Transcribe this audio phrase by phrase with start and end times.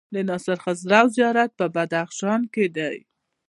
[0.13, 2.97] د ناصر خسرو زيارت په بدخشان کی دی